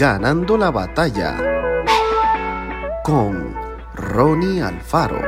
[0.00, 1.36] Ganando la batalla
[3.04, 3.54] con
[3.94, 5.20] Ronnie Alfaro.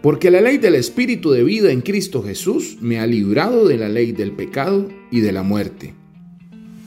[0.00, 3.88] Porque la ley del Espíritu de vida en Cristo Jesús me ha librado de la
[3.88, 5.92] ley del pecado y de la muerte.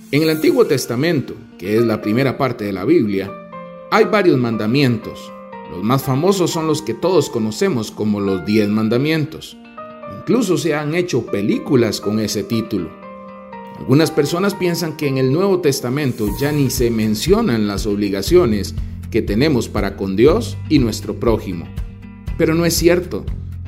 [0.09, 3.29] En el Antiguo Testamento, que es la primera parte de la Biblia,
[3.91, 5.19] hay varios mandamientos.
[5.71, 9.57] Los más famosos son los que todos conocemos como los diez mandamientos.
[10.15, 12.89] Incluso se han hecho películas con ese título.
[13.79, 18.75] Algunas personas piensan que en el Nuevo Testamento ya ni se mencionan las obligaciones
[19.11, 21.67] que tenemos para con Dios y nuestro prójimo.
[22.37, 23.25] Pero no es cierto.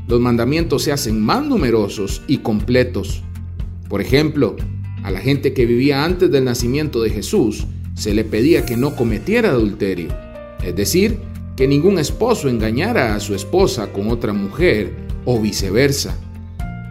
[0.08, 3.24] Los mandamientos se hacen más numerosos y completos.
[3.88, 4.56] Por ejemplo,
[5.04, 8.96] a la gente que vivía antes del nacimiento de Jesús se le pedía que no
[8.96, 10.10] cometiera adulterio,
[10.64, 11.20] es decir,
[11.56, 14.94] que ningún esposo engañara a su esposa con otra mujer
[15.26, 16.18] o viceversa.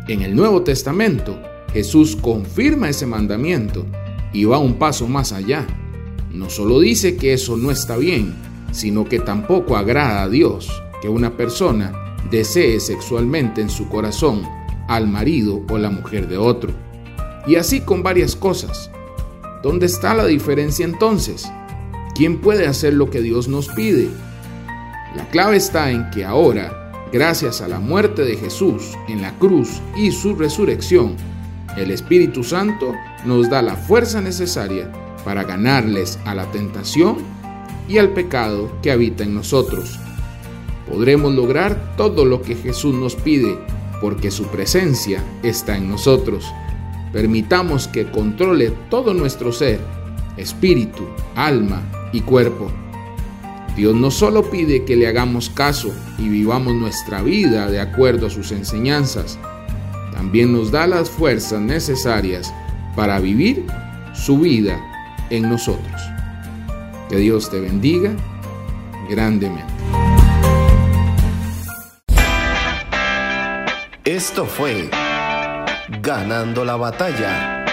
[0.09, 1.39] En el Nuevo Testamento,
[1.75, 3.84] Jesús confirma ese mandamiento
[4.33, 5.67] y va un paso más allá.
[6.33, 8.34] No solo dice que eso no está bien,
[8.73, 10.70] sino que tampoco agrada a Dios
[11.03, 11.92] que una persona
[12.31, 14.48] desee sexualmente en su corazón
[14.89, 16.72] al marido o la mujer de otro.
[17.47, 18.91] Y así con varias cosas.
[19.62, 21.50] ¿Dónde está la diferencia entonces?
[22.15, 24.09] ¿Quién puede hacer lo que Dios nos pide?
[25.15, 29.81] La clave está en que ahora Gracias a la muerte de Jesús en la cruz
[29.97, 31.17] y su resurrección,
[31.78, 32.92] el Espíritu Santo
[33.25, 34.92] nos da la fuerza necesaria
[35.25, 37.17] para ganarles a la tentación
[37.89, 39.98] y al pecado que habita en nosotros.
[40.87, 43.59] Podremos lograr todo lo que Jesús nos pide
[44.03, 46.45] porque su presencia está en nosotros.
[47.12, 49.81] Permitamos que controle todo nuestro ser,
[50.37, 51.81] espíritu, alma
[52.12, 52.70] y cuerpo.
[53.79, 58.31] Dios no solo pide que le hagamos caso y vivamos nuestra vida de acuerdo a
[58.31, 59.39] sus enseñanzas,
[60.12, 62.53] también nos da las fuerzas necesarias
[62.97, 63.65] para vivir
[64.15, 64.81] su vida
[65.31, 66.03] en nosotros.
[67.09, 68.11] Que Dios te bendiga
[69.09, 69.72] grandemente.
[74.05, 74.91] Esto fue
[76.03, 77.65] Ganando la batalla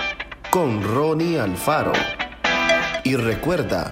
[0.51, 1.93] con Ronnie Alfaro.
[3.03, 3.91] Y recuerda,